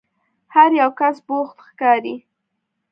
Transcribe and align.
هر 0.53 0.69
یو 0.81 0.91
کس 0.99 1.15
بوخت 1.27 1.57
ښکاري. 1.67 2.15